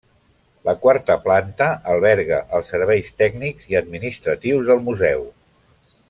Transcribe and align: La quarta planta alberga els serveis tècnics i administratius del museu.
La 0.67 0.73
quarta 0.85 1.17
planta 1.25 1.67
alberga 1.95 2.39
els 2.59 2.71
serveis 2.75 3.13
tècnics 3.23 3.69
i 3.73 3.77
administratius 3.85 4.65
del 4.71 4.83
museu. 4.93 5.23